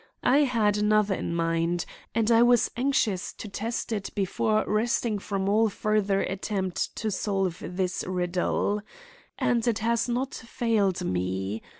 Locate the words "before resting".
4.15-5.19